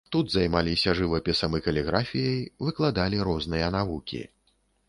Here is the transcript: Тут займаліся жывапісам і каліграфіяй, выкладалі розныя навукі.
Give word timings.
Тут 0.13 0.31
займаліся 0.35 0.95
жывапісам 0.99 1.57
і 1.59 1.61
каліграфіяй, 1.67 2.39
выкладалі 2.71 3.23
розныя 3.29 3.67
навукі. 3.77 4.27